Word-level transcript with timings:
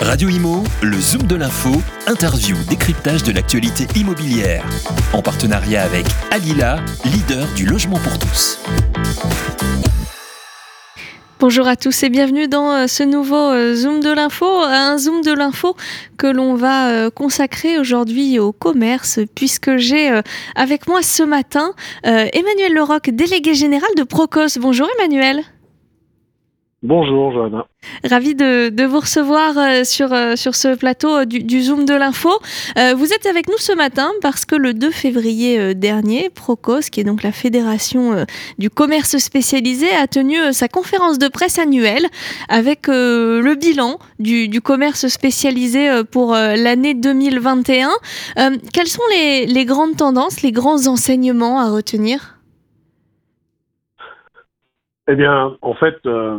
Radio 0.00 0.28
Imo, 0.28 0.62
le 0.80 0.96
Zoom 1.00 1.22
de 1.26 1.34
l'info, 1.34 1.70
interview, 2.06 2.56
décryptage 2.68 3.24
de 3.24 3.32
l'actualité 3.32 3.86
immobilière. 3.98 4.64
En 5.12 5.22
partenariat 5.22 5.82
avec 5.82 6.06
Alila, 6.30 6.76
leader 7.04 7.46
du 7.56 7.66
logement 7.66 7.98
pour 7.98 8.16
tous. 8.18 8.60
Bonjour 11.40 11.66
à 11.66 11.74
tous 11.74 12.02
et 12.04 12.10
bienvenue 12.10 12.46
dans 12.46 12.72
euh, 12.72 12.86
ce 12.86 13.02
nouveau 13.02 13.50
euh, 13.50 13.74
Zoom 13.74 14.00
de 14.00 14.10
l'info, 14.10 14.46
un 14.46 14.98
Zoom 14.98 15.22
de 15.22 15.32
l'info 15.32 15.74
que 16.16 16.28
l'on 16.28 16.54
va 16.54 16.90
euh, 16.90 17.10
consacrer 17.10 17.78
aujourd'hui 17.78 18.38
au 18.38 18.52
commerce 18.52 19.18
puisque 19.34 19.76
j'ai 19.78 20.10
avec 20.54 20.86
moi 20.86 21.02
ce 21.02 21.22
matin 21.24 21.72
Emmanuel 22.04 22.72
Leroc, 22.72 23.10
délégué 23.10 23.54
général 23.54 23.90
de 23.96 24.04
Procos. 24.04 24.58
Bonjour 24.58 24.88
Emmanuel. 24.98 25.44
Bonjour 26.84 27.32
Johanna. 27.32 27.66
Ravi 28.04 28.36
de, 28.36 28.84
vous 28.84 29.00
recevoir 29.00 29.58
euh, 29.58 29.82
sur, 29.82 30.12
euh, 30.12 30.36
sur 30.36 30.54
ce 30.54 30.76
plateau 30.76 31.08
euh, 31.08 31.24
du, 31.24 31.60
Zoom 31.60 31.84
de 31.84 31.94
l'info. 31.94 32.30
vous 32.96 33.12
êtes 33.12 33.26
avec 33.26 33.48
nous 33.48 33.58
ce 33.58 33.72
matin 33.72 34.12
parce 34.22 34.44
que 34.44 34.54
le 34.54 34.74
2 34.74 34.92
février 34.92 35.74
dernier, 35.74 36.30
Procos, 36.30 36.88
qui 36.90 37.00
est 37.00 37.04
donc 37.04 37.24
la 37.24 37.32
fédération 37.32 38.24
du 38.58 38.70
commerce 38.70 39.18
spécialisé, 39.18 39.90
a 39.90 40.06
tenu 40.06 40.36
sa 40.52 40.68
conférence 40.68 41.18
de 41.18 41.26
presse 41.26 41.58
annuelle 41.58 42.06
avec 42.48 42.86
le 42.86 43.54
bilan 43.56 43.98
du, 44.20 44.48
du 44.48 44.60
commerce 44.60 45.08
spécialisé 45.08 46.04
pour 46.12 46.32
l'année 46.32 46.94
2021. 46.94 47.90
quelles 48.72 48.86
sont 48.86 49.02
les, 49.10 49.46
les 49.46 49.64
grandes 49.64 49.96
tendances, 49.96 50.42
les 50.42 50.52
grands 50.52 50.86
enseignements 50.86 51.58
à 51.58 51.70
retenir? 51.70 52.37
Eh 55.08 55.16
bien, 55.16 55.56
en 55.62 55.72
fait, 55.72 55.96
euh, 56.04 56.38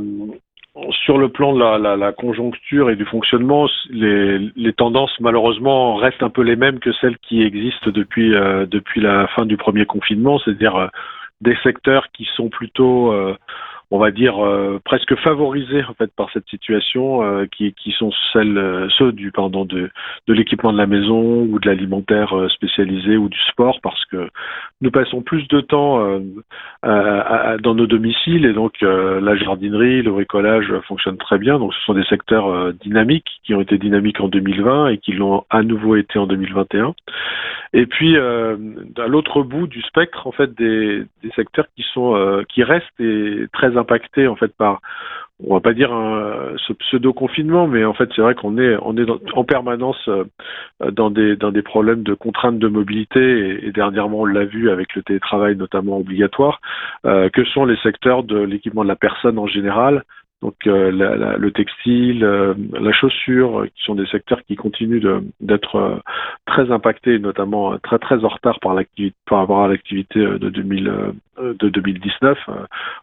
sur 0.91 1.17
le 1.17 1.29
plan 1.29 1.53
de 1.53 1.59
la, 1.59 1.97
la, 1.97 2.11
conjoncture 2.13 2.91
et 2.91 2.95
du 2.95 3.03
fonctionnement, 3.03 3.67
les, 3.89 4.73
tendances 4.73 5.19
malheureusement 5.19 5.95
restent 5.95 6.21
un 6.21 6.29
peu 6.29 6.43
les 6.43 6.55
mêmes 6.55 6.79
que 6.79 6.91
celles 6.93 7.17
qui 7.17 7.41
existent 7.41 7.89
depuis 7.89 8.35
euh, 8.35 8.67
depuis 8.67 9.01
la 9.01 9.27
fin 9.29 9.45
du 9.47 9.57
premier 9.57 9.85
confinement, 9.87 10.37
c'est-à-dire 10.39 10.75
euh, 10.75 10.87
des 11.41 11.57
secteurs 11.63 12.11
qui 12.13 12.27
sont 12.35 12.49
plutôt 12.49 13.13
on 13.91 13.97
va 13.97 14.11
dire 14.11 14.35
presque 14.83 15.15
favorisés 15.15 15.83
en 15.85 15.93
fait 15.93 16.11
par 16.13 16.29
cette 16.33 16.47
situation 16.49 17.47
qui, 17.49 17.73
sont 17.97 18.11
celles 18.33 18.89
ceux 18.97 19.13
du 19.13 19.31
pardon 19.31 19.63
de, 19.63 19.89
de 20.27 20.33
l'équipement 20.33 20.73
de 20.73 20.77
la 20.77 20.85
maison 20.85 21.43
ou 21.43 21.57
de 21.57 21.67
l'alimentaire 21.69 22.35
spécialisé 22.49 23.15
ou 23.15 23.29
du 23.29 23.39
sport 23.51 23.79
parce 23.81 24.03
que 24.07 24.29
nous 24.81 24.91
passons 24.91 25.21
plus 25.21 25.47
de 25.47 25.61
temps 25.61 26.21
dans 26.83 27.75
nos 27.75 27.87
domiciles 27.87 28.45
et 28.45 28.53
donc 28.53 28.79
la 28.81 29.35
jardinerie, 29.35 30.01
le 30.01 30.11
bricolage 30.11 30.73
fonctionne 30.87 31.17
très 31.17 31.37
bien. 31.37 31.59
Donc 31.59 31.73
ce 31.73 31.81
sont 31.81 31.93
des 31.93 32.05
secteurs 32.05 32.73
dynamiques 32.73 33.41
qui 33.43 33.53
ont 33.53 33.61
été 33.61 33.77
dynamiques 33.77 34.21
en 34.21 34.27
2020 34.27 34.89
et 34.89 34.97
qui 34.97 35.11
l'ont 35.11 35.43
à 35.49 35.63
nouveau 35.63 35.95
été 35.95 36.17
en 36.17 36.27
2021 36.27 36.93
et 37.73 37.85
puis 37.85 38.17
à 38.17 39.07
l'autre 39.07 39.43
bout 39.43 39.67
du 39.67 39.81
spectre 39.81 40.27
en 40.27 40.31
fait 40.31 40.53
des, 40.55 41.03
des 41.23 41.31
secteurs 41.35 41.67
qui 41.75 41.85
sont 41.93 42.43
qui 42.49 42.63
restent 42.63 42.99
et 42.99 43.45
très 43.53 43.77
impacté 43.77 44.27
en 44.27 44.35
fait 44.35 44.55
par 44.55 44.81
on 45.41 45.53
va 45.53 45.61
pas 45.61 45.73
dire 45.73 45.93
un, 45.93 46.55
pseudo 46.79 47.13
confinement, 47.13 47.67
mais 47.67 47.85
en 47.85 47.93
fait 47.93 48.09
c'est 48.15 48.21
vrai 48.21 48.35
qu'on 48.35 48.57
est 48.57 48.75
en 48.75 49.43
permanence 49.43 50.09
euh, 50.09 50.25
dans 50.91 51.09
des 51.09 51.35
dans 51.35 51.51
des 51.51 51.61
problèmes 51.61 52.03
de 52.03 52.13
contraintes 52.13 52.59
de 52.59 52.67
mobilité 52.67 53.65
et, 53.65 53.71
dernièrement 53.71 54.21
on 54.21 54.25
l'a 54.25 54.45
vu 54.45 54.69
avec 54.69 54.95
le 54.95 55.03
télétravail 55.03 55.55
notamment 55.55 55.97
obligatoire, 55.97 56.59
euh, 57.05 57.29
que 57.29 57.45
sont 57.45 57.65
les 57.65 57.77
secteurs 57.77 58.23
de 58.23 58.37
l'équipement 58.37 58.83
de 58.83 58.89
la 58.89 58.95
personne 58.95 59.39
en 59.39 59.47
général, 59.47 60.03
donc 60.41 60.55
euh, 60.67 60.89
la, 60.91 61.35
le 61.35 61.51
textile, 61.51 62.23
euh, 62.23 62.53
la 62.71 62.93
chaussure, 62.93 63.65
qui 63.75 63.83
sont 63.83 63.95
des 63.95 64.05
secteurs 64.05 64.41
qui 64.47 64.55
continuent 64.55 65.01
d'être 65.41 65.75
euh, 65.75 65.95
très 66.45 66.71
impactés, 66.71 67.19
notamment 67.19 67.77
très 67.79 67.99
très 67.99 68.23
en 68.23 68.29
retard 68.29 68.59
par 68.61 68.73
l'activité 68.73 69.15
par 69.25 69.39
rapport 69.39 69.63
à 69.63 69.67
l'activité 69.67 70.19
de 70.19 70.49
2000 70.49 70.93
de 71.41 71.69
2019, 71.69 72.37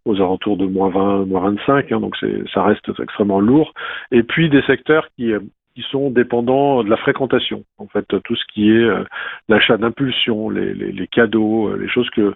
aux 0.05 0.17
alentours 0.17 0.57
de 0.57 0.67
moins 0.67 0.89
20, 0.89 1.27
moins 1.27 1.51
25. 1.51 1.93
Hein, 1.93 2.01
donc 2.01 2.17
ça 2.53 2.63
reste 2.63 2.91
extrêmement 3.01 3.41
lourd. 3.41 3.73
Et 4.13 4.23
puis 4.23 4.49
des 4.49 4.63
secteurs 4.63 5.09
qui 5.17 5.33
qui 5.77 5.83
sont 5.91 6.09
dépendants 6.09 6.83
de 6.83 6.89
la 6.89 6.97
fréquentation. 6.97 7.65
En 7.77 7.87
fait, 7.87 8.07
tout 8.25 8.35
ce 8.35 8.45
qui 8.53 8.71
est 8.71 8.83
euh, 8.83 9.05
l'achat 9.47 9.77
d'impulsion, 9.77 10.49
les, 10.49 11.07
cadeaux, 11.09 11.69
euh, 11.69 11.77
les 11.77 11.87
choses 11.87 12.09
que 12.09 12.35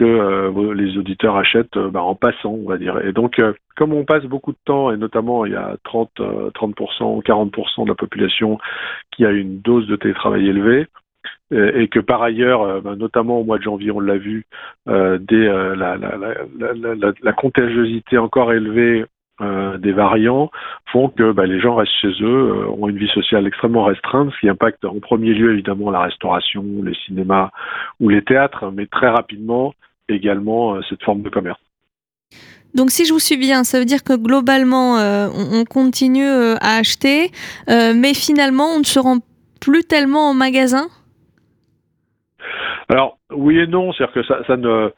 euh, 0.00 0.74
les 0.74 0.96
auditeurs 0.96 1.36
achètent 1.36 1.76
bah, 1.76 2.02
en 2.02 2.14
passant, 2.14 2.52
on 2.52 2.66
va 2.66 2.78
dire. 2.78 2.98
Et 3.04 3.12
donc, 3.12 3.42
comme 3.76 3.92
on 3.92 4.06
passe 4.06 4.24
beaucoup 4.24 4.52
de 4.52 4.58
temps, 4.64 4.90
et 4.90 4.96
notamment 4.96 5.44
il 5.44 5.52
y 5.52 5.56
a 5.56 5.76
30, 5.84 6.12
30%, 6.18 7.22
40% 7.22 7.84
de 7.84 7.88
la 7.88 7.94
population 7.94 8.58
qui 9.14 9.26
a 9.26 9.32
une 9.32 9.60
dose 9.60 9.86
de 9.86 9.96
télétravail 9.96 10.48
élevée, 10.48 10.86
et 11.50 11.88
que 11.88 12.00
par 12.00 12.22
ailleurs, 12.22 12.80
bah, 12.80 12.94
notamment 12.96 13.40
au 13.40 13.44
mois 13.44 13.58
de 13.58 13.64
janvier, 13.64 13.90
on 13.90 14.00
l'a 14.00 14.16
vu, 14.16 14.46
la, 14.86 15.18
la, 15.18 15.96
la, 15.96 17.12
la, 17.22 17.32
contagiosité 17.32 18.16
encore 18.16 18.52
élevée 18.52 19.04
euh, 19.40 19.78
des 19.78 19.92
variants 19.92 20.50
font 20.92 21.08
que 21.08 21.30
bah, 21.32 21.46
les 21.46 21.60
gens 21.60 21.76
restent 21.76 21.92
chez 22.00 22.12
eux, 22.22 22.50
euh, 22.50 22.66
ont 22.66 22.88
une 22.88 22.98
vie 22.98 23.08
sociale 23.08 23.46
extrêmement 23.46 23.84
restreinte, 23.84 24.32
ce 24.32 24.40
qui 24.40 24.48
impacte 24.48 24.84
en 24.84 24.98
premier 24.98 25.32
lieu 25.32 25.52
évidemment 25.52 25.90
la 25.90 26.00
restauration, 26.00 26.64
les 26.82 26.94
cinémas 27.06 27.50
ou 28.00 28.08
les 28.08 28.22
théâtres, 28.22 28.72
mais 28.72 28.86
très 28.86 29.08
rapidement 29.08 29.74
également 30.08 30.74
euh, 30.74 30.80
cette 30.88 31.02
forme 31.04 31.22
de 31.22 31.28
commerce. 31.28 31.60
Donc 32.74 32.90
si 32.90 33.06
je 33.06 33.12
vous 33.12 33.20
suis 33.20 33.36
bien, 33.36 33.64
ça 33.64 33.78
veut 33.78 33.84
dire 33.84 34.02
que 34.04 34.14
globalement 34.14 34.96
on, 34.98 35.64
continue 35.64 36.28
à 36.28 36.76
acheter, 36.76 37.30
mais 37.66 38.12
finalement 38.12 38.66
on 38.76 38.80
ne 38.80 38.84
se 38.84 38.98
rend 38.98 39.18
plus 39.58 39.84
tellement 39.84 40.30
en 40.30 40.34
magasin? 40.34 40.88
Alors 42.88 43.18
oui 43.30 43.58
et 43.58 43.66
non, 43.66 43.92
c'est-à-dire 43.92 44.14
que 44.14 44.22
ça, 44.22 44.38
ça 44.46 44.56
ne, 44.56 44.90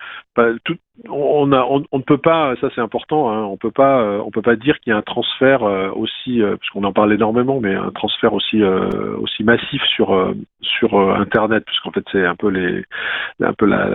tout, 0.64 0.76
on, 1.08 1.50
a, 1.52 1.64
on, 1.64 1.98
ne 1.98 2.02
peut 2.02 2.18
pas, 2.18 2.54
ça 2.60 2.68
c'est 2.74 2.80
important, 2.80 3.32
hein, 3.32 3.42
on 3.42 3.56
peut 3.56 3.72
pas, 3.72 4.00
euh, 4.00 4.22
on 4.24 4.30
peut 4.30 4.42
pas 4.42 4.54
dire 4.54 4.78
qu'il 4.78 4.92
y 4.92 4.94
a 4.94 4.96
un 4.96 5.02
transfert 5.02 5.64
euh, 5.64 5.90
aussi, 5.90 6.40
euh, 6.40 6.56
puisqu'on 6.56 6.84
en 6.84 6.92
parle 6.92 7.12
énormément, 7.12 7.58
mais 7.60 7.74
un 7.74 7.90
transfert 7.90 8.32
aussi 8.32 8.62
aussi 8.62 9.42
massif 9.42 9.82
sur 9.94 10.34
sur 10.60 10.98
Internet, 11.14 11.64
puisqu'en 11.66 11.90
fait 11.90 12.04
c'est 12.12 12.24
un 12.24 12.36
peu 12.36 12.48
les, 12.48 12.84
un 13.42 13.52
peu 13.54 13.66
la, 13.66 13.86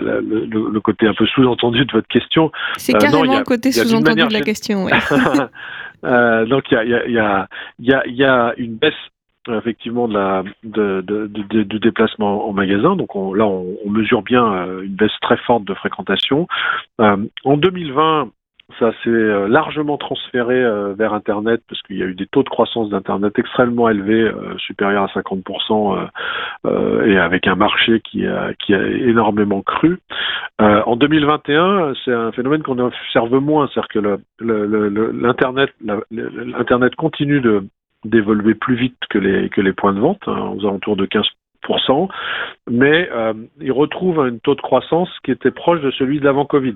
le, 0.00 0.80
côté 0.80 1.06
un 1.06 1.14
peu 1.14 1.26
sous-entendu 1.26 1.84
de 1.84 1.92
votre 1.92 2.08
question. 2.08 2.50
C'est 2.76 2.94
carrément 2.94 3.38
le 3.38 3.44
côté 3.44 3.70
sous-entendu 3.70 4.26
de 4.26 4.32
la 4.32 4.40
question. 4.40 4.84
Ouais. 4.84 4.92
donc 6.46 6.64
il 6.70 6.74
y 6.74 6.76
a, 6.76 6.84
y, 6.84 7.18
a, 7.18 7.48
y, 7.78 7.92
a, 7.92 8.06
y 8.06 8.24
a 8.24 8.54
une 8.56 8.74
baisse 8.74 8.94
effectivement 9.48 10.08
de 10.08 10.14
la 10.14 10.42
de, 10.64 11.00
de, 11.02 11.26
de, 11.26 11.62
de 11.62 11.78
déplacement 11.78 12.48
en 12.48 12.52
magasin. 12.52 12.96
Donc 12.96 13.14
on, 13.16 13.34
là, 13.34 13.46
on, 13.46 13.76
on, 13.84 13.90
mesure 13.90 14.22
bien 14.22 14.44
euh, 14.44 14.82
une 14.82 14.94
baisse 14.94 15.18
très 15.20 15.36
forte 15.38 15.64
de 15.64 15.74
fréquentation. 15.74 16.46
Euh, 17.00 17.16
en 17.44 17.56
2020, 17.56 18.30
ça 18.80 18.90
s'est 19.04 19.10
euh, 19.10 19.46
largement 19.46 19.96
transféré 19.96 20.60
vers 20.94 21.14
Internet 21.14 21.62
parce 21.68 21.80
qu'il 21.82 21.96
y 21.98 22.02
a 22.02 22.06
eu 22.06 22.14
des 22.14 22.26
taux 22.26 22.42
de 22.42 22.48
croissance 22.48 22.90
d'Internet 22.90 23.38
extrêmement 23.38 23.88
élevés, 23.88 24.30
supérieurs 24.58 25.04
à 25.04 25.20
50%, 25.20 26.08
et 27.06 27.18
avec 27.18 27.46
un 27.46 27.54
marché 27.54 28.00
qui 28.00 28.26
a, 28.26 28.52
qui 28.54 28.74
a 28.74 28.84
énormément 28.86 29.62
cru. 29.62 30.00
en 30.58 30.96
2021, 30.96 31.92
c'est 32.04 32.12
un 32.12 32.32
phénomène 32.32 32.62
qu'on 32.62 32.78
observe 32.80 33.38
moins, 33.38 33.68
c'est-à-dire 33.72 33.88
que 33.88 34.18
l'Internet 34.40 35.70
l'Internet 36.10 36.96
continue 36.96 37.40
de, 37.40 37.62
d'évoluer 38.08 38.54
plus 38.54 38.76
vite 38.76 38.98
que 39.10 39.18
les, 39.18 39.72
points 39.72 39.92
de 39.92 40.00
vente, 40.00 40.22
hein, 40.26 40.52
aux 40.56 40.66
alentours 40.66 40.96
de 40.96 41.06
15%, 41.06 42.08
mais 42.70 43.08
euh, 43.12 43.34
il 43.60 43.72
retrouve 43.72 44.20
un 44.20 44.36
taux 44.38 44.54
de 44.54 44.60
croissance 44.60 45.10
qui 45.24 45.30
était 45.30 45.50
proche 45.50 45.80
de 45.80 45.90
celui 45.92 46.20
de 46.20 46.24
l'avant 46.24 46.44
Covid. 46.44 46.74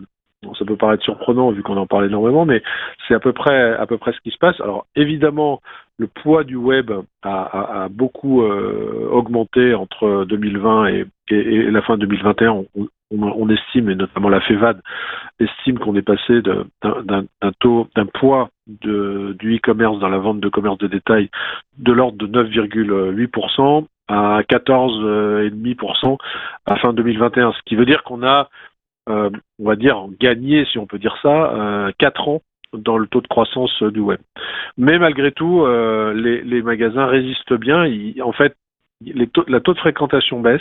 ça 0.59 0.65
peut 0.65 0.77
paraître 0.77 1.05
surprenant 1.05 1.51
vu 1.51 1.63
qu'on 1.63 1.77
en 1.77 1.87
parle 1.87 2.07
énormément, 2.07 2.45
mais 2.45 2.63
c'est 3.07 3.15
à 3.15 3.21
peu 3.21 3.33
près 3.33 3.77
ce 3.79 4.21
qui 4.23 4.31
se 4.31 4.39
passe. 4.39 4.61
Alors 4.61 4.87
évidemment, 4.97 5.61
le 5.99 6.07
poids 6.07 6.45
du 6.45 6.56
web 6.56 6.91
a, 7.23 7.85
a, 7.85 7.88
beaucoup 7.88 8.43
euh, 8.43 9.09
augmenté 9.11 9.75
entre 9.75 10.25
2020 10.25 10.87
et, 10.87 11.06
et, 11.29 11.71
la 11.71 11.83
fin 11.83 11.99
2021. 11.99 12.65
On, 12.75 12.88
on, 13.11 13.49
estime, 13.49 13.91
et 13.91 13.94
notamment 13.94 14.29
la 14.29 14.41
FEVAD 14.41 14.81
estime 15.41 15.79
qu'on 15.79 15.97
est 15.97 16.03
passé 16.03 16.43
d'un 16.43 17.53
taux, 17.59 17.88
d'un 17.97 18.06
poids 18.06 18.50
du 18.81 19.56
e-commerce 19.56 19.99
dans 19.99 20.08
la 20.08 20.19
vente 20.19 20.40
de 20.40 20.49
commerce 20.49 20.78
de 20.78 20.87
détail 20.87 21.31
de 21.78 21.93
l'ordre 21.93 22.19
de 22.19 22.26
9,8% 22.26 23.87
à 24.08 24.40
14,5% 24.43 26.19
à 26.67 26.76
fin 26.76 26.93
2021. 26.93 27.52
Ce 27.52 27.58
qui 27.67 27.76
veut 27.76 27.87
dire 27.87 28.02
qu'on 28.02 28.22
a, 28.22 28.49
euh, 29.08 29.31
on 29.58 29.64
va 29.64 29.76
dire, 29.76 30.06
gagné, 30.20 30.64
si 30.67 30.78
on 30.78 30.87
peut 30.87 30.99
dire 30.99 31.17
ça, 31.22 31.52
euh, 31.52 31.93
4 31.99 32.28
ans 32.28 32.43
dans 32.72 32.99
le 32.99 33.06
taux 33.06 33.20
de 33.20 33.26
croissance 33.26 33.82
du 33.82 34.00
web. 34.00 34.20
Mais 34.78 34.99
malgré 34.99 35.32
tout, 35.32 35.62
euh, 35.62 36.12
les, 36.14 36.62
magasins 36.62 37.06
résistent 37.06 37.55
bien. 37.55 37.90
en 38.23 38.32
fait, 38.32 38.55
taux, 39.32 39.44
la 39.49 39.61
taux 39.61 39.75
de 39.75 39.78
fréquentation 39.78 40.40
baisse, 40.40 40.61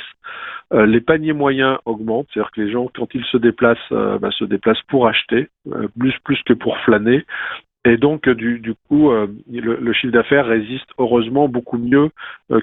euh, 0.73 0.85
les 0.85 1.01
paniers 1.01 1.33
moyens 1.33 1.77
augmentent, 1.85 2.27
c'est-à-dire 2.33 2.51
que 2.51 2.61
les 2.61 2.71
gens, 2.71 2.87
quand 2.93 3.13
ils 3.13 3.25
se 3.25 3.37
déplacent, 3.37 3.77
euh, 3.91 4.19
bah, 4.19 4.29
se 4.31 4.45
déplacent 4.45 4.83
pour 4.87 5.07
acheter, 5.07 5.49
euh, 5.71 5.87
plus 5.97 6.13
plus 6.23 6.41
que 6.43 6.53
pour 6.53 6.77
flâner. 6.79 7.25
Et 7.89 7.97
donc, 7.97 8.29
du, 8.29 8.59
du 8.59 8.75
coup, 8.87 9.11
le, 9.11 9.93
chiffre 9.93 10.13
d'affaires 10.13 10.45
résiste 10.45 10.89
heureusement 10.99 11.47
beaucoup 11.47 11.79
mieux 11.79 12.09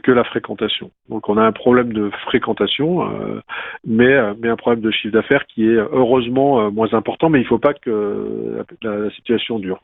que 0.05 0.13
la 0.13 0.23
fréquentation. 0.23 0.93
Donc, 1.09 1.29
on 1.29 1.37
a 1.37 1.43
un 1.43 1.51
problème 1.51 1.93
de 1.93 2.11
fréquentation, 2.27 3.09
mais 3.85 4.17
un 4.17 4.57
problème 4.57 4.83
de 4.83 4.93
chiffre 4.93 5.13
d'affaires 5.13 5.45
qui 5.47 5.65
est 5.65 5.77
heureusement 5.77 6.71
moins 6.71 6.95
important, 6.95 7.29
mais 7.29 7.41
il 7.41 7.43
ne 7.43 7.49
faut 7.49 7.59
pas 7.59 7.75
que 7.75 8.65
la 8.83 9.11
situation 9.11 9.59
dure. 9.59 9.81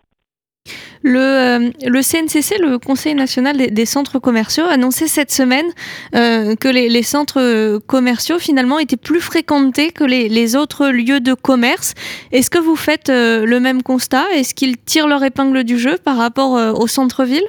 Le, 1.04 1.72
le, 1.88 2.00
CNCC, 2.00 2.58
le 2.60 2.78
Conseil 2.78 3.14
national 3.14 3.56
des, 3.56 3.86
centres 3.86 4.20
commerciaux, 4.20 4.64
a 4.64 4.74
annoncé 4.74 5.08
cette 5.08 5.32
semaine 5.32 5.66
euh, 6.14 6.54
que 6.54 6.68
les, 6.68 7.02
centres 7.02 7.78
commerciaux 7.86 8.38
finalement 8.38 8.78
étaient 8.78 8.96
plus 8.96 9.20
fréquentés 9.20 9.90
que 9.90 10.04
les, 10.04 10.56
autres 10.56 10.88
lieux 10.88 11.20
de 11.20 11.34
commerce. 11.34 11.94
Est-ce 12.30 12.50
que 12.50 12.58
vous 12.58 12.76
faites 12.76 13.08
euh, 13.08 13.44
le 13.44 13.58
même 13.58 13.82
constat? 13.82 14.30
Est-ce 14.32 14.54
qu'ils 14.54 14.76
tirent 14.76 15.08
leur 15.08 15.24
épingle 15.24 15.64
du 15.64 15.76
jeu 15.76 15.96
par 16.04 16.16
rapport 16.16 16.56
euh, 16.56 16.72
au 16.72 16.86
centre-ville? 16.86 17.46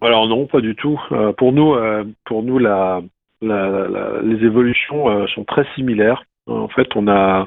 Alors 0.00 0.28
non, 0.28 0.46
pas 0.46 0.60
du 0.60 0.76
tout. 0.76 1.00
pour 1.38 1.52
nous, 1.52 1.74
pour 2.24 2.44
nous 2.44 2.60
les 2.60 4.44
évolutions 4.46 5.26
sont 5.34 5.44
très 5.44 5.66
similaires. 5.74 6.22
En 6.48 6.68
fait, 6.68 6.88
on 6.96 7.06
a, 7.08 7.46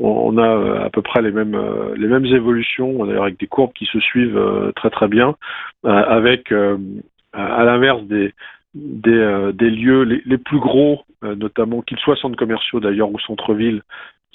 euh, 0.00 0.84
à 0.84 0.90
peu 0.90 1.02
près 1.02 1.22
les 1.22 1.32
mêmes, 1.32 1.54
euh, 1.54 1.94
les 1.96 2.08
mêmes 2.08 2.26
évolutions, 2.26 3.04
d'ailleurs 3.04 3.24
avec 3.24 3.38
des 3.38 3.46
courbes 3.46 3.72
qui 3.72 3.86
se 3.86 3.98
suivent 4.00 4.36
euh, 4.36 4.72
très 4.72 4.90
très 4.90 5.08
bien, 5.08 5.36
avec 5.84 6.52
à 6.52 7.64
l'inverse 7.64 8.02
des, 8.04 8.32
lieux 8.74 10.02
les, 10.02 10.22
les 10.24 10.38
plus 10.38 10.58
gros, 10.58 11.02
notamment 11.22 11.82
qu'ils 11.82 11.98
soient 11.98 12.16
centres 12.16 12.36
commerciaux 12.36 12.80
d'ailleurs 12.80 13.10
ou 13.10 13.18
centre-ville, 13.18 13.82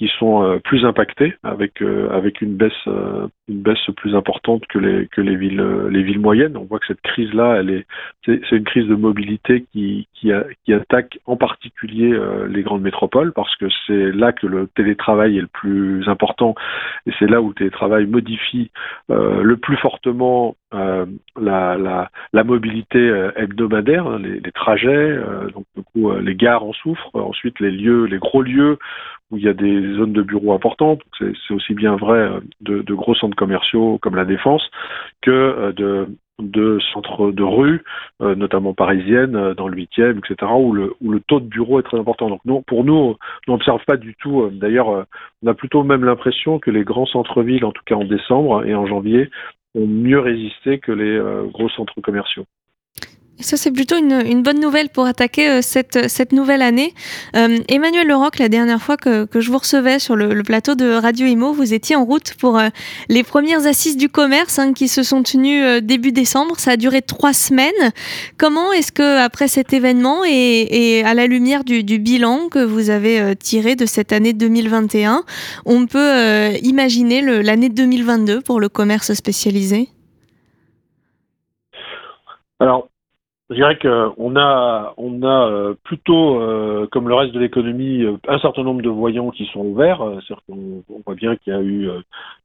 qui 0.00 0.10
sont 0.18 0.42
euh, 0.42 0.58
plus 0.58 0.86
impactés 0.86 1.34
avec 1.42 1.82
euh, 1.82 2.08
avec 2.10 2.40
une 2.40 2.56
baisse 2.56 2.72
euh, 2.86 3.28
une 3.48 3.60
baisse 3.60 3.90
plus 3.98 4.16
importante 4.16 4.66
que 4.66 4.78
les 4.78 5.06
que 5.08 5.20
les 5.20 5.36
villes 5.36 5.62
les 5.90 6.02
villes 6.02 6.20
moyennes. 6.20 6.56
On 6.56 6.64
voit 6.64 6.78
que 6.78 6.86
cette 6.86 7.02
crise 7.02 7.34
là, 7.34 7.56
elle 7.60 7.68
est 7.68 7.86
c'est 8.24 8.56
une 8.56 8.64
crise 8.64 8.86
de 8.88 8.94
mobilité 8.94 9.66
qui 9.72 10.08
qui, 10.14 10.30
qui 10.64 10.72
attaque 10.72 11.18
en 11.26 11.36
particulier 11.36 12.18
les 12.48 12.62
grandes 12.62 12.80
métropoles 12.80 13.32
parce 13.32 13.54
que 13.56 13.66
c'est 13.86 14.12
là 14.12 14.32
que 14.32 14.46
le 14.46 14.68
télétravail 14.74 15.36
est 15.36 15.42
le 15.42 15.46
plus 15.48 16.08
important 16.08 16.54
et 17.06 17.12
c'est 17.18 17.28
là 17.28 17.42
où 17.42 17.48
le 17.48 17.54
télétravail 17.54 18.06
modifie 18.06 18.70
le 19.08 19.56
plus 19.56 19.76
fortement 19.76 20.56
la, 20.72 22.08
la, 22.32 22.44
mobilité 22.44 23.30
hebdomadaire, 23.36 24.06
hein, 24.06 24.20
les, 24.20 24.52
trajets, 24.52 25.18
donc 25.54 25.64
du 25.76 25.82
coup 25.82 26.12
les 26.12 26.34
gares 26.34 26.64
en 26.64 26.72
souffrent. 26.72 27.10
Ensuite 27.14 27.60
les 27.60 27.70
lieux, 27.70 28.04
les 28.04 28.18
gros 28.18 28.42
lieux 28.42 28.78
où 29.30 29.36
il 29.36 29.44
y 29.44 29.48
a 29.48 29.52
des 29.52 29.94
zones 29.94 30.12
de 30.12 30.22
bureaux 30.22 30.52
importantes. 30.52 31.00
C'est 31.18 31.54
aussi 31.54 31.74
bien 31.74 31.96
vrai 31.96 32.18
euh, 32.18 32.40
de, 32.60 32.94
gros 32.94 33.14
centres 33.14 33.36
commerciaux 33.36 33.98
comme 34.02 34.16
la 34.16 34.24
Défense 34.24 34.62
que 35.22 35.30
euh, 35.30 36.06
de, 36.38 36.78
centres 36.92 37.30
de 37.32 37.42
rue, 37.42 37.84
euh, 38.22 38.34
notamment 38.34 38.72
parisiennes, 38.72 39.52
dans 39.54 39.68
le 39.68 39.76
8e, 39.76 40.18
etc., 40.18 40.50
où 40.56 40.72
le, 40.72 41.20
taux 41.26 41.38
de 41.38 41.46
bureaux 41.46 41.80
est 41.80 41.84
très 41.84 41.98
important. 41.98 42.40
Donc 42.44 42.64
pour 42.64 42.84
nous, 42.84 42.94
on 42.94 43.16
n'observe 43.46 43.84
pas 43.84 43.96
du 43.96 44.14
tout. 44.16 44.48
D'ailleurs, 44.50 45.06
on 45.42 45.46
a 45.46 45.54
plutôt 45.54 45.82
même 45.82 46.04
l'impression 46.04 46.58
que 46.58 46.70
les 46.70 46.82
grands 46.82 47.06
centres-villes, 47.06 47.64
en 47.64 47.72
tout 47.72 47.82
cas 47.84 47.94
en 47.94 48.04
décembre 48.04 48.64
et 48.64 48.74
en 48.74 48.86
janvier, 48.86 49.30
ont 49.74 49.86
mieux 49.86 50.20
résisté 50.20 50.78
que 50.78 50.92
les 50.92 51.50
gros 51.52 51.68
centres 51.70 52.00
commerciaux 52.00 52.44
ça, 53.40 53.56
c'est 53.56 53.70
plutôt 53.70 53.96
une, 53.96 54.42
bonne 54.42 54.60
nouvelle 54.60 54.88
pour 54.88 55.06
attaquer 55.06 55.48
euh, 55.48 55.62
cette, 55.62 56.08
cette 56.08 56.32
nouvelle 56.32 56.62
année. 56.62 56.94
Euh, 57.36 57.58
Emmanuel 57.68 58.06
Leroc, 58.06 58.38
la 58.38 58.48
dernière 58.48 58.80
fois 58.80 58.96
que, 58.96 59.26
je 59.34 59.50
vous 59.50 59.58
recevais 59.58 59.98
sur 59.98 60.16
le, 60.16 60.42
plateau 60.42 60.74
de 60.74 60.92
Radio 60.92 61.26
Imo, 61.26 61.52
vous 61.52 61.74
étiez 61.74 61.96
en 61.96 62.04
route 62.04 62.34
pour 62.34 62.58
euh, 62.58 62.68
les 63.08 63.22
premières 63.22 63.66
assises 63.66 63.96
du 63.96 64.08
commerce 64.08 64.58
hein, 64.58 64.72
qui 64.72 64.88
se 64.88 65.02
sont 65.02 65.22
tenues 65.22 65.80
début 65.82 66.12
décembre. 66.12 66.58
Ça 66.58 66.72
a 66.72 66.76
duré 66.76 67.02
trois 67.02 67.32
semaines. 67.32 67.72
Comment 68.38 68.72
est-ce 68.72 68.92
que, 68.92 69.18
après 69.18 69.48
cet 69.48 69.72
événement 69.72 70.22
et, 70.26 71.02
à 71.04 71.14
la 71.14 71.26
lumière 71.26 71.64
du, 71.64 71.82
bilan 71.98 72.48
que 72.48 72.58
vous 72.58 72.90
avez 72.90 73.36
tiré 73.36 73.76
de 73.76 73.86
cette 73.86 74.12
année 74.12 74.32
2021, 74.32 75.24
on 75.66 75.86
peut 75.86 76.52
imaginer 76.62 77.42
l'année 77.42 77.68
2022 77.68 78.40
pour 78.40 78.60
le 78.60 78.68
commerce 78.68 79.12
spécialisé? 79.14 79.88
Alors, 82.60 82.89
je 83.50 83.56
dirais 83.56 83.76
qu'on 83.78 84.36
a, 84.36 84.94
on 84.96 85.22
a 85.22 85.50
euh, 85.50 85.74
plutôt, 85.82 86.40
euh, 86.40 86.86
comme 86.92 87.08
le 87.08 87.14
reste 87.16 87.32
de 87.32 87.40
l'économie, 87.40 88.04
euh, 88.04 88.16
un 88.28 88.38
certain 88.38 88.62
nombre 88.62 88.80
de 88.80 88.88
voyants 88.88 89.30
qui 89.30 89.46
sont 89.46 89.60
ouverts. 89.60 90.00
On 90.48 90.82
voit 91.04 91.16
bien 91.16 91.34
qu'il 91.36 91.52
y 91.52 91.56
a 91.56 91.60
eu 91.60 91.90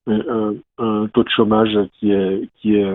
un, 0.07 0.53
un, 0.77 1.07
taux 1.07 1.23
de 1.23 1.29
chômage 1.29 1.77
qui 1.99 2.11
est, 2.11 2.47
qui 2.61 2.75
est 2.75 2.85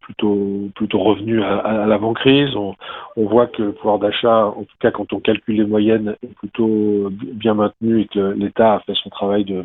plutôt, 0.00 0.68
plutôt 0.74 0.98
revenu 0.98 1.42
à, 1.42 1.58
à 1.58 1.86
l'avant-crise. 1.86 2.54
On, 2.56 2.74
on, 3.16 3.26
voit 3.26 3.46
que 3.46 3.62
le 3.62 3.72
pouvoir 3.72 3.98
d'achat, 3.98 4.46
en 4.46 4.64
tout 4.64 4.76
cas 4.80 4.90
quand 4.90 5.12
on 5.12 5.20
calcule 5.20 5.56
les 5.56 5.64
moyennes, 5.64 6.16
est 6.22 6.34
plutôt 6.34 7.10
bien 7.10 7.54
maintenu 7.54 8.00
et 8.00 8.06
que 8.06 8.32
l'État 8.32 8.74
a 8.74 8.80
fait 8.80 8.94
son 9.02 9.10
travail 9.10 9.44
de, 9.44 9.64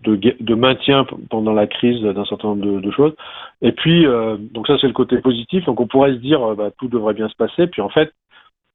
de, 0.00 0.34
de, 0.40 0.54
maintien 0.54 1.06
pendant 1.28 1.52
la 1.52 1.66
crise 1.66 2.00
d'un 2.02 2.24
certain 2.24 2.48
nombre 2.48 2.64
de, 2.64 2.80
de, 2.80 2.90
choses. 2.90 3.14
Et 3.60 3.72
puis, 3.72 4.06
donc 4.52 4.66
ça 4.66 4.76
c'est 4.80 4.86
le 4.86 4.94
côté 4.94 5.18
positif. 5.18 5.64
Donc 5.66 5.80
on 5.80 5.86
pourrait 5.86 6.12
se 6.12 6.18
dire, 6.18 6.54
bah, 6.56 6.70
tout 6.78 6.88
devrait 6.88 7.14
bien 7.14 7.28
se 7.28 7.36
passer. 7.36 7.66
Puis 7.66 7.82
en 7.82 7.88
fait, 7.88 8.12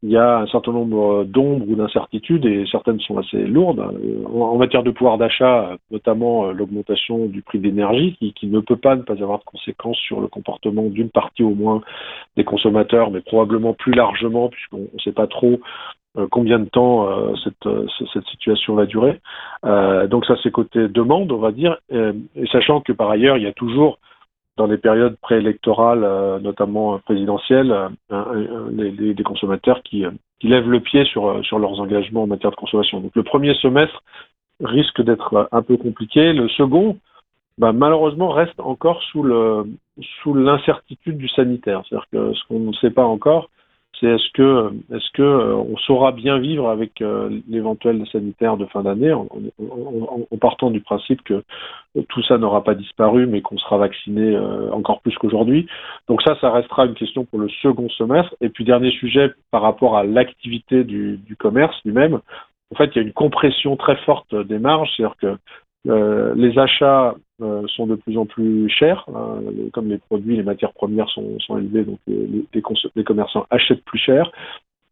il 0.03 0.11
y 0.11 0.17
a 0.17 0.39
un 0.39 0.47
certain 0.47 0.71
nombre 0.71 1.23
d'ombres 1.23 1.65
ou 1.67 1.75
d'incertitudes 1.75 2.45
et 2.45 2.65
certaines 2.71 2.99
sont 2.99 3.17
assez 3.17 3.37
lourdes. 3.37 3.83
En, 4.31 4.55
matière 4.57 4.83
de 4.83 4.91
pouvoir 4.91 5.17
d'achat, 5.17 5.75
notamment 5.89 6.47
euh, 6.47 6.51
l'augmentation 6.51 7.25
du 7.25 7.41
prix 7.41 7.57
d'énergie 7.57 8.15
qui, 8.19 8.33
qui, 8.33 8.47
ne 8.47 8.59
peut 8.59 8.75
pas 8.75 8.95
ne 8.95 9.01
pas 9.01 9.13
avoir 9.13 9.39
de 9.39 9.43
conséquences 9.43 9.97
sur 9.97 10.21
le 10.21 10.27
comportement 10.27 10.83
d'une 10.83 11.09
partie 11.09 11.43
au 11.43 11.55
moins 11.55 11.81
des 12.35 12.43
consommateurs, 12.43 13.09
mais 13.09 13.21
probablement 13.21 13.73
plus 13.73 13.93
largement 13.93 14.49
puisqu'on 14.49 14.87
ne 14.93 14.99
sait 15.03 15.11
pas 15.11 15.25
trop 15.25 15.59
euh, 16.17 16.27
combien 16.29 16.59
de 16.59 16.69
temps 16.69 17.07
euh, 17.07 17.33
cette, 17.43 17.67
cette, 18.13 18.25
situation 18.27 18.75
va 18.75 18.85
durer. 18.85 19.19
donc 19.63 20.25
ça 20.25 20.35
c'est 20.43 20.51
côté 20.51 20.87
demande, 20.87 21.31
on 21.31 21.39
va 21.39 21.51
dire, 21.51 21.77
et 21.89 22.47
sachant 22.51 22.81
que 22.81 22.91
par 22.91 23.09
ailleurs 23.09 23.37
il 23.37 23.43
y 23.43 23.47
a 23.47 23.53
toujours 23.53 23.97
dans 24.57 24.65
les 24.65 24.77
périodes 24.77 25.15
préélectorales, 25.17 26.03
euh, 26.03 26.39
notamment 26.39 26.99
présidentielles, 26.99 27.73
euh, 28.11 28.69
les, 28.71 29.13
des 29.13 29.23
consommateurs 29.23 29.81
qui, 29.83 30.03
euh, 30.03 30.11
lèvent 30.43 30.69
le 30.69 30.79
pied 30.79 31.05
sur, 31.05 31.43
sur 31.45 31.57
leurs 31.57 31.79
engagements 31.79 32.23
en 32.23 32.27
matière 32.27 32.51
de 32.51 32.55
consommation. 32.55 32.99
Donc 32.99 33.15
le 33.15 33.23
premier 33.23 33.55
semestre 33.55 34.03
risque 34.63 35.01
d'être 35.01 35.47
un 35.51 35.61
peu 35.61 35.77
compliqué. 35.77 36.33
Le 36.33 36.47
second, 36.49 36.97
bah, 37.57 37.71
malheureusement, 37.71 38.29
reste 38.29 38.59
encore 38.59 39.01
sous 39.03 39.25
sous 40.21 40.33
l'incertitude 40.35 41.17
du 41.17 41.27
sanitaire. 41.27 41.81
C'est-à-dire 41.87 42.07
que 42.11 42.33
ce 42.33 42.47
qu'on 42.47 42.59
ne 42.59 42.73
sait 42.73 42.91
pas 42.91 43.05
encore, 43.05 43.49
c'est 43.99 44.07
est-ce 44.07 44.31
que 44.33 44.71
est-ce 44.93 45.11
que 45.13 45.21
euh, 45.21 45.55
on 45.55 45.77
saura 45.77 46.11
bien 46.11 46.37
vivre 46.37 46.69
avec 46.69 47.01
euh, 47.01 47.29
l'éventuel 47.47 48.05
sanitaire 48.11 48.57
de 48.57 48.65
fin 48.65 48.83
d'année 48.83 49.13
en, 49.13 49.27
partant 50.39 50.69
du 50.69 50.81
principe 50.81 51.23
que 51.23 51.43
tout 52.09 52.21
ça 52.23 52.37
n'aura 52.37 52.63
pas 52.63 52.75
disparu 52.75 53.25
mais 53.25 53.41
qu'on 53.41 53.57
sera 53.57 53.77
vacciné 53.77 54.35
euh, 54.35 54.71
encore 54.71 55.01
plus 55.01 55.15
qu'aujourd'hui? 55.15 55.67
Donc 56.07 56.21
ça 56.21 56.37
ça 56.39 56.51
restera 56.51 56.85
une 56.85 56.93
question 56.93 57.25
pour 57.25 57.39
le 57.39 57.49
second 57.61 57.89
semestre 57.89 58.35
et 58.41 58.49
puis 58.49 58.65
dernier 58.65 58.91
sujet 58.91 59.31
par 59.51 59.61
rapport 59.61 59.97
à 59.97 60.03
l'activité 60.03 60.83
du, 60.83 61.17
du 61.17 61.35
commerce 61.35 61.75
lui-même. 61.83 62.19
En 62.73 62.75
fait, 62.75 62.91
il 62.93 62.97
y 62.97 62.99
a 62.99 63.03
une 63.03 63.13
compression 63.13 63.77
très 63.77 63.95
forte 63.97 64.35
des 64.35 64.59
marges, 64.59 64.89
c'est-à-dire 64.95 65.15
que 65.17 65.37
euh, 65.87 66.33
les 66.35 66.57
achats 66.57 67.15
euh, 67.41 67.63
sont 67.67 67.87
de 67.87 67.95
plus 67.95 68.17
en 68.17 68.25
plus 68.25 68.69
chers, 68.69 69.05
hein, 69.13 69.39
comme 69.73 69.89
les 69.89 69.97
produits, 69.97 70.35
les 70.35 70.43
matières 70.43 70.73
premières 70.73 71.09
sont, 71.09 71.39
sont 71.39 71.57
élevées, 71.57 71.83
donc 71.83 71.99
les, 72.07 73.03
commerçants 73.03 73.45
achètent 73.49 73.83
plus 73.83 73.99
cher. 73.99 74.31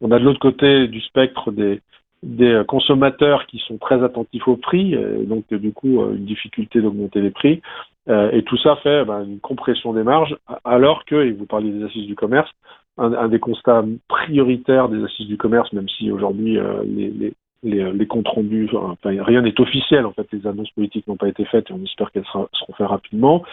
On 0.01 0.11
a 0.11 0.19
de 0.19 0.25
l'autre 0.25 0.39
côté 0.39 0.87
du 0.87 1.01
spectre 1.01 1.51
des, 1.51 1.81
des 2.23 2.61
consommateurs 2.67 3.45
qui 3.45 3.59
sont 3.59 3.77
très 3.77 4.03
attentifs 4.03 4.47
au 4.47 4.57
prix, 4.57 4.95
donc 5.25 5.51
du 5.53 5.71
coup 5.71 6.03
une 6.03 6.25
difficulté 6.25 6.81
d'augmenter 6.81 7.21
les 7.21 7.31
prix. 7.31 7.61
Euh, 8.07 8.29
et 8.31 8.43
tout 8.43 8.57
ça 8.57 8.75
fait 8.77 9.03
ben, 9.03 9.23
une 9.23 9.39
compression 9.39 9.93
des 9.93 10.03
marges, 10.03 10.37
alors 10.63 11.05
que, 11.05 11.15
et 11.15 11.31
vous 11.31 11.45
parliez 11.45 11.71
des 11.71 11.83
assises 11.83 12.05
du 12.05 12.15
commerce, 12.15 12.49
un, 12.97 13.27
des 13.27 13.39
constats 13.39 13.83
prioritaires 14.07 14.89
des 14.89 15.03
assises 15.03 15.27
du 15.27 15.37
commerce, 15.37 15.73
même 15.73 15.89
si 15.89 16.11
aujourd'hui 16.11 16.57
euh, 16.57 16.83
les, 16.85 17.33
les, 17.65 17.81
euh, 17.81 17.91
les 17.91 18.07
comptes 18.07 18.27
rendus, 18.27 18.69
rien 19.03 19.41
n'est 19.41 19.59
officiel 19.59 20.05
en 20.05 20.13
fait, 20.13 20.27
les 20.31 20.47
annonces 20.47 20.69
politiques 20.71 21.07
n'ont 21.07 21.17
pas 21.17 21.27
été 21.27 21.43
faites 21.45 21.69
et 21.69 21.73
on 21.73 21.83
espère 21.83 22.11
qu'elles 22.11 22.25
seront 22.25 22.47
faites 22.77 22.87
rapidement. 22.87 23.43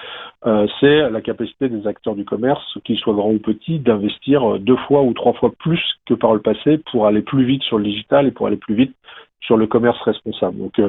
Euh, 0.47 0.67
c'est 0.79 1.11
la 1.11 1.21
capacité 1.21 1.69
des 1.69 1.87
acteurs 1.87 2.15
du 2.15 2.25
commerce, 2.25 2.79
qu'ils 2.85 2.99
soient 2.99 3.15
grands 3.15 3.33
ou 3.33 3.39
petits, 3.39 3.79
d'investir 3.79 4.55
euh, 4.55 4.59
deux 4.59 4.77
fois 4.77 5.03
ou 5.03 5.13
trois 5.15 5.33
fois 5.33 5.53
plus 5.59 5.83
que 6.07 6.15
par 6.15 6.35
le 6.35 6.41
passé 6.41 6.79
pour 6.91 7.07
aller 7.07 7.23
plus 7.23 7.45
vite 7.45 7.63
sur 7.63 7.79
le 7.79 7.85
digital 7.85 8.27
et 8.27 8.31
pour 8.31 8.47
aller 8.47 8.57
plus 8.57 8.75
vite 8.75 8.95
sur 9.41 9.57
le 9.57 9.67
commerce 9.67 10.01
responsable. 10.03 10.59
Donc 10.59 10.81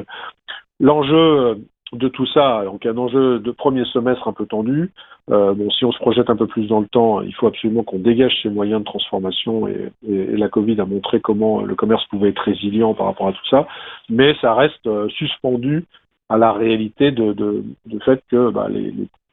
l'enjeu 0.78 1.58
de 1.92 2.08
tout 2.08 2.26
ça, 2.26 2.64
donc 2.64 2.86
un 2.86 2.96
enjeu 2.96 3.38
de 3.38 3.50
premier 3.50 3.84
semestre 3.86 4.26
un 4.26 4.32
peu 4.32 4.46
tendu. 4.46 4.90
Euh, 5.30 5.54
bon, 5.54 5.70
si 5.70 5.84
on 5.84 5.92
se 5.92 5.98
projette 5.98 6.28
un 6.28 6.36
peu 6.36 6.46
plus 6.46 6.66
dans 6.66 6.80
le 6.80 6.86
temps, 6.86 7.22
il 7.22 7.34
faut 7.34 7.46
absolument 7.46 7.82
qu'on 7.82 7.98
dégage 7.98 8.38
ces 8.42 8.50
moyens 8.50 8.80
de 8.80 8.84
transformation 8.84 9.68
et, 9.68 9.90
la 10.06 10.48
Covid 10.48 10.80
a 10.80 10.84
montré 10.84 11.20
comment 11.20 11.62
le 11.62 11.74
commerce 11.74 12.04
pouvait 12.06 12.30
être 12.30 12.42
résilient 12.42 12.94
par 12.94 13.06
rapport 13.06 13.28
à 13.28 13.32
tout 13.32 13.46
ça, 13.48 13.66
mais 14.10 14.34
ça 14.40 14.54
reste 14.54 14.86
euh, 14.86 15.08
suspendu 15.10 15.84
à 16.28 16.36
la 16.36 16.52
réalité 16.52 17.10
de, 17.10 17.64
fait 18.04 18.22
que 18.30 18.50
bah, 18.50 18.68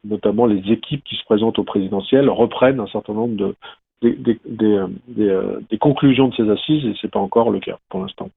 notamment 0.04 0.46
les 0.46 0.72
équipes 0.72 1.04
qui 1.04 1.16
se 1.16 1.24
présentent 1.24 1.58
au 1.58 1.64
présidentiel, 1.64 2.30
reprennent 2.30 2.80
un 2.80 2.86
certain 2.86 3.14
nombre 3.14 3.36
de, 3.36 3.54
des, 4.02 4.18
des 4.46 5.78
conclusions 5.78 6.28
de 6.28 6.34
ces 6.34 6.48
assises, 6.48 6.84
et 6.86 6.94
c'est 7.00 7.10
pas 7.10 7.20
encore 7.20 7.50
le 7.50 7.60
cas 7.60 7.78
pour 7.88 8.00
l'instant. 8.00 8.30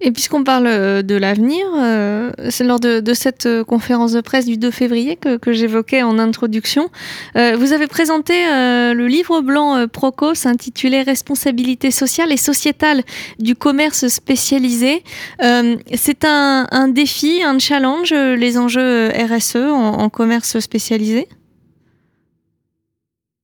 Et 0.00 0.10
puisqu'on 0.10 0.42
parle 0.42 0.66
euh, 0.66 1.02
de 1.02 1.14
l'avenir, 1.14 1.66
euh, 1.78 2.30
c'est 2.50 2.64
lors 2.64 2.80
de, 2.80 3.00
cette 3.14 3.46
euh, 3.46 3.64
conférence 3.64 4.12
de 4.12 4.20
presse 4.20 4.44
du 4.44 4.58
2 4.58 4.70
février 4.70 5.16
que, 5.16 5.52
j'évoquais 5.52 6.02
en 6.02 6.18
introduction. 6.18 6.88
vous 7.34 7.72
avez 7.72 7.86
présenté 7.86 8.32
le 8.34 9.06
livre 9.06 9.40
blanc 9.40 9.86
Procos 9.88 10.46
intitulé 10.46 11.02
Responsabilité 11.02 11.90
sociale 11.90 12.32
et 12.32 12.36
sociétale 12.36 13.02
du 13.38 13.54
commerce 13.54 14.08
spécialisé. 14.08 15.02
c'est 15.40 16.24
un, 16.24 16.88
défi, 16.88 17.42
un 17.44 17.58
challenge, 17.58 18.12
les 18.12 18.58
enjeux 18.58 19.08
RSE 19.08 19.56
en, 19.56 20.08
commerce 20.08 20.58
spécialisé? 20.58 21.28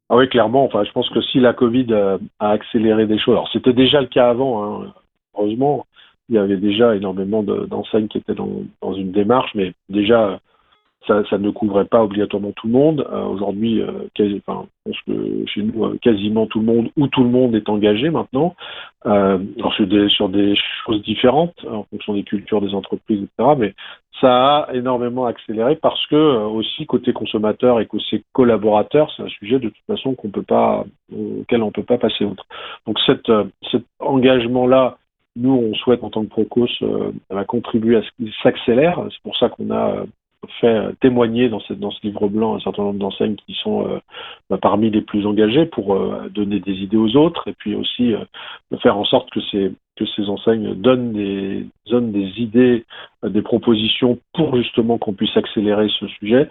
Ah 0.09 0.17
oui, 0.17 0.29
clairement. 0.29 0.65
Enfin, 0.65 0.83
je 0.85 0.91
pense 0.93 1.09
que 1.11 1.21
si 1.21 1.39
la 1.39 1.53
Covid 1.53 1.93
a, 1.95 2.19
accéléré 2.51 3.07
des 3.07 3.19
choses, 3.19 3.35
alors 3.35 3.49
c'était 3.53 3.73
déjà 3.73 4.01
le 4.01 4.09
cas 4.09 4.31
avant, 4.31 4.83
hein, 4.83 4.93
heureusement, 5.37 5.87
il 6.31 6.37
y 6.37 6.39
avait 6.39 6.57
déjà 6.57 6.95
énormément 6.95 7.43
d'enseignes 7.43 8.07
qui 8.07 8.19
étaient 8.19 8.35
dans, 8.35 8.95
une 8.95 9.11
démarche, 9.11 9.51
mais 9.57 9.73
déjà, 9.89 10.41
ça, 11.07 11.39
ne 11.39 11.51
couvrait 11.51 11.87
pas 11.87 12.05
obligatoirement 12.05 12.53
tout 12.53 12.69
le 12.69 12.73
monde. 12.73 13.05
Euh, 13.11 13.25
aujourd'hui, 13.25 13.83
euh, 13.83 14.07
je 14.17 14.39
pense 14.47 14.69
que 15.07 15.45
chez 15.47 15.63
nous, 15.63 15.85
euh, 15.85 15.99
quasiment 16.01 16.47
tout 16.47 16.61
le 16.61 16.67
monde 16.67 16.91
ou 16.97 17.09
tout 17.09 17.25
le 17.25 17.31
monde 17.31 17.57
est 17.57 17.69
engagé 17.69 18.11
maintenant, 18.11 18.55
sur, 19.05 19.87
des, 19.89 20.09
sur 20.11 20.29
des 20.29 20.55
choses 20.85 21.03
différentes 21.03 21.55
en 21.69 21.85
fonction 21.85 22.15
des 22.15 22.23
cultures 22.23 22.61
des 22.61 22.75
entreprises, 22.75 23.23
etc. 23.25 23.55
Mais 23.59 23.75
ça 24.21 24.59
a 24.59 24.75
énormément 24.75 25.25
accéléré 25.25 25.75
parce 25.75 26.07
que 26.07 26.45
aussi 26.47 26.87
côté 26.87 27.13
consommateur 27.13 27.81
et 27.81 27.87
côté 27.87 28.23
collaborateur, 28.35 29.11
c'est 29.17 29.23
un 29.23 29.29
sujet 29.29 29.59
de 29.59 29.71
toute 29.71 29.87
façon 29.87 30.11
auquel 30.11 31.63
on 31.63 31.71
peut 31.73 31.83
pas 31.83 31.99
passer 31.99 32.25
outre. 32.25 32.47
Donc 32.87 32.99
cet 33.01 33.83
engagement-là 33.99 34.99
nous, 35.41 35.53
on 35.53 35.75
souhaite 35.75 36.05
en 36.05 36.11
tant 36.11 36.23
que 36.23 36.29
Procos 36.29 36.69
euh, 36.83 37.13
contribuer 37.47 37.97
à 37.97 38.03
ce 38.03 38.09
qu'il 38.17 38.33
s'accélère. 38.43 39.03
C'est 39.11 39.23
pour 39.23 39.37
ça 39.37 39.49
qu'on 39.49 39.71
a 39.71 39.91
euh, 39.91 40.05
fait 40.61 40.95
témoigner 41.01 41.49
dans, 41.49 41.61
cette, 41.61 41.81
dans 41.81 41.91
ce 41.91 41.99
livre 42.03 42.29
blanc 42.29 42.57
un 42.57 42.61
certain 42.61 42.83
nombre 42.83 42.99
d'enseignes 42.99 43.37
qui 43.37 43.55
sont 43.55 43.89
euh, 43.89 43.99
bah, 44.49 44.59
parmi 44.61 44.91
les 44.91 45.03
plus 45.03 45.27
engagées 45.27 45.67
pour 45.67 45.99
donner 46.31 46.61
des 46.61 46.73
idées 46.73 46.97
aux 46.97 47.17
autres 47.17 47.49
et 47.49 47.53
puis 47.53 47.75
aussi 47.75 48.15
faire 48.83 48.97
en 48.97 49.05
sorte 49.05 49.31
que 49.31 49.41
ces, 49.51 49.73
que 49.97 50.07
ces 50.17 50.29
enseignes 50.29 50.75
donnent 50.75 51.13
des, 51.13 51.67
donnent 51.87 52.13
des 52.13 52.41
idées, 52.41 52.85
des 53.23 53.43
propositions 53.43 54.19
pour 54.35 54.57
justement 54.57 54.99
qu'on 54.99 55.13
puisse 55.13 55.37
accélérer 55.37 55.89
ce 55.99 56.07
sujet. 56.07 56.49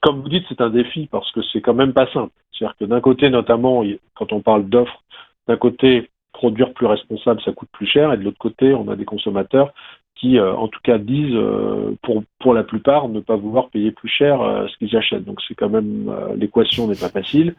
Comme 0.00 0.20
vous 0.20 0.28
dites, 0.28 0.44
c'est 0.48 0.60
un 0.60 0.70
défi 0.70 1.06
parce 1.10 1.30
que 1.32 1.40
c'est 1.52 1.60
quand 1.60 1.74
même 1.74 1.92
pas 1.92 2.10
simple. 2.12 2.32
C'est-à-dire 2.52 2.76
que 2.78 2.84
d'un 2.84 3.00
côté, 3.00 3.30
notamment, 3.30 3.84
quand 4.14 4.32
on 4.32 4.40
parle 4.40 4.68
d'offres, 4.68 5.02
d'un 5.48 5.56
côté, 5.56 6.08
produire 6.32 6.72
plus 6.72 6.86
responsable, 6.86 7.40
ça 7.44 7.52
coûte 7.52 7.68
plus 7.72 7.86
cher. 7.86 8.12
Et 8.12 8.16
de 8.16 8.22
l'autre 8.22 8.38
côté, 8.38 8.74
on 8.74 8.88
a 8.88 8.96
des 8.96 9.04
consommateurs 9.04 9.72
qui, 10.16 10.38
euh, 10.38 10.54
en 10.54 10.68
tout 10.68 10.80
cas, 10.82 10.98
disent, 10.98 11.34
euh, 11.34 11.96
pour, 12.02 12.22
pour 12.38 12.54
la 12.54 12.62
plupart, 12.62 13.08
ne 13.08 13.20
pas 13.20 13.36
vouloir 13.36 13.68
payer 13.70 13.90
plus 13.90 14.08
cher 14.08 14.40
euh, 14.40 14.66
ce 14.68 14.76
qu'ils 14.78 14.96
achètent. 14.96 15.24
Donc 15.24 15.40
c'est 15.46 15.54
quand 15.54 15.68
même, 15.68 16.14
l'équation 16.36 16.86
n'est 16.86 16.94
pas 16.94 17.08
facile. 17.08 17.54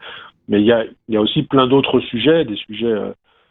Mais 0.48 0.60
il 0.60 0.66
y 0.66 0.72
a, 0.72 0.84
y 1.08 1.16
a 1.16 1.20
aussi 1.20 1.42
plein 1.42 1.66
d'autres 1.66 2.00
sujets, 2.00 2.44
des 2.44 2.56
sujets 2.56 2.94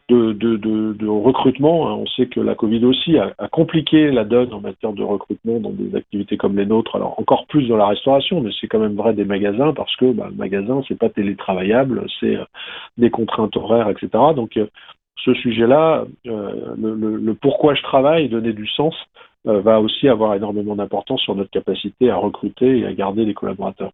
de, 0.10 1.08
recrutement. 1.08 1.88
Hein. 1.88 1.94
On 1.94 2.06
sait 2.08 2.28
que 2.28 2.40
la 2.40 2.56
Covid 2.56 2.86
aussi 2.86 3.18
a, 3.18 3.34
a, 3.38 3.48
compliqué 3.48 4.12
la 4.12 4.26
donne 4.26 4.54
en 4.54 4.62
matière 4.62 4.94
de 4.94 5.04
recrutement 5.04 5.60
dans 5.60 5.72
des 5.72 5.96
activités 5.96 6.38
comme 6.38 6.56
les 6.56 6.66
nôtres. 6.66 6.96
Alors 6.96 7.20
encore 7.20 7.48
plus 7.48 7.68
dans 7.68 7.78
la 7.78 7.88
restauration, 7.88 8.42
mais 8.42 8.52
c'est 8.60 8.68
quand 8.68 8.80
même 8.80 8.96
vrai 8.96 9.14
des 9.14 9.26
magasins 9.26 9.74
parce 9.74 9.96
que 9.96 10.12
bah, 10.12 10.28
le 10.30 10.36
magasin 10.36 10.82
c'est 10.88 10.98
pas 10.98 11.10
télétravaillable, 11.10 12.06
c'est 12.20 12.38
des 12.98 13.10
contraintes 13.10 13.58
horaires, 13.58 13.90
etc. 13.90 14.10
Donc 14.36 14.60
ce 15.18 15.34
sujet-là, 15.34 16.06
euh, 16.28 16.76
le, 16.78 17.34
pourquoi 17.36 17.76
je 17.76 17.82
travaille, 17.84 18.30
donner 18.30 18.54
du 18.54 18.68
sens, 18.68 18.96
euh, 19.48 19.62
va 19.62 19.80
aussi 19.80 20.08
avoir 20.08 20.36
énormément 20.36 20.76
d'importance 20.76 21.22
sur 21.22 21.36
notre 21.36 21.52
capacité 21.52 22.10
à 22.10 22.16
recruter 22.16 22.80
et 22.80 22.86
à 22.86 22.94
garder 22.94 23.26
les 23.26 23.34
collaborateurs. 23.34 23.92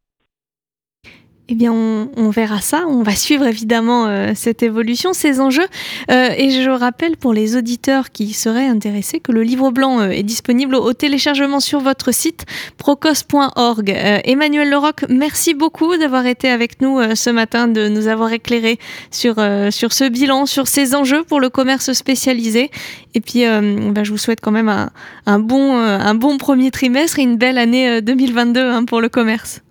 Eh 1.52 1.56
bien, 1.56 1.74
on, 1.74 2.30
verra 2.30 2.62
ça. 2.62 2.84
On 2.88 3.02
va 3.02 3.16
suivre 3.16 3.48
évidemment 3.48 4.06
euh, 4.06 4.34
cette 4.36 4.62
évolution, 4.62 5.14
ces 5.14 5.42
enjeux. 5.42 5.66
Euh, 6.12 6.30
et 6.38 6.52
je 6.52 6.70
rappelle 6.70 7.18
pour 7.18 7.34
les 7.34 7.58
auditeurs 7.58 8.12
qui 8.12 8.34
seraient 8.34 8.68
intéressés 8.68 9.20
que 9.20 9.32
le 9.32 9.42
livre 9.42 9.72
blanc 9.72 10.00
euh, 10.00 10.10
est 10.10 10.22
disponible 10.22 10.76
au 10.76 10.94
téléchargement 10.94 11.60
sur 11.60 11.80
votre 11.80 12.14
site 12.14 12.46
procos.org. 12.78 13.90
Emmanuel 14.26 14.70
Leroc, 14.70 15.06
merci 15.10 15.56
beaucoup 15.56 15.98
d'avoir 15.98 16.28
été 16.28 16.50
avec 16.50 16.82
nous 16.82 17.00
ce 17.16 17.32
matin, 17.32 17.68
de 17.68 17.88
nous 17.88 18.08
avoir 18.08 18.32
éclairé 18.32 18.78
sur, 19.10 19.36
sur 19.72 19.92
ce 19.92 20.08
bilan, 20.08 20.46
sur 20.46 20.68
ces 20.68 20.94
enjeux 20.94 21.24
pour 21.24 21.40
le 21.40 21.50
commerce 21.50 21.94
spécialisé. 21.94 22.70
Et 23.16 23.22
puis, 23.22 23.44
bah, 23.92 24.04
je 24.04 24.12
vous 24.12 24.18
souhaite 24.18 24.40
quand 24.42 24.52
même 24.52 24.90
un, 25.26 25.40
bon, 25.40 25.78
un 25.78 26.16
bon 26.16 26.38
premier 26.38 26.70
trimestre 26.72 27.20
et 27.20 27.24
une 27.24 27.38
belle 27.38 27.58
année 27.58 28.02
2022 28.02 28.60
hein, 28.60 28.86
pour 28.86 29.02
le 29.02 29.10
commerce. 29.10 29.62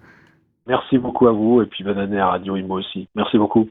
Merci 0.69 0.99
beaucoup 0.99 1.27
à 1.27 1.33
vous 1.33 1.63
et 1.63 1.67
puis 1.67 1.83
bonne 1.83 1.99
année 1.99 2.19
à 2.19 2.29
Radio 2.29 2.55
Imo 2.57 2.79
aussi. 2.79 3.09
Merci 3.15 3.39
beaucoup. 3.39 3.69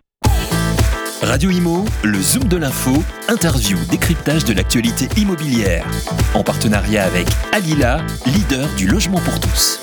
Radio 1.21 1.51
Imo, 1.51 1.85
le 2.03 2.17
Zoom 2.19 2.47
de 2.47 2.57
l'info, 2.57 2.91
interview, 3.29 3.77
décryptage 3.89 4.45
de 4.45 4.53
l'actualité 4.53 5.05
immobilière. 5.19 5.85
En 6.33 6.43
partenariat 6.43 7.03
avec 7.03 7.27
Alila, 7.53 7.97
leader 8.25 8.67
du 8.77 8.87
logement 8.87 9.19
pour 9.19 9.39
tous. 9.39 9.79